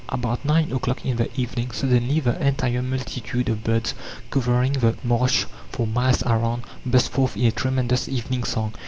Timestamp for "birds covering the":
3.63-4.95